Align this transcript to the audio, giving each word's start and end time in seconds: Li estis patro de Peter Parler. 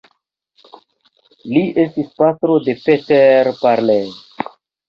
Li 1.51 1.61
estis 1.85 2.09
patro 2.23 2.57
de 2.69 2.77
Peter 2.89 3.55
Parler. 3.63 4.05